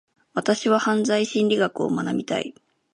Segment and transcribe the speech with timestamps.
[0.33, 2.55] 私は犯罪心理学を学びたい。